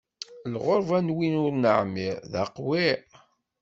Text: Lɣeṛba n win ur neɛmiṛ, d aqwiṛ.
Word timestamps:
Lɣeṛba 0.53 0.97
n 1.05 1.13
win 1.15 1.35
ur 1.43 1.51
neɛmiṛ, 1.55 2.15
d 2.31 2.33
aqwiṛ. 2.43 2.99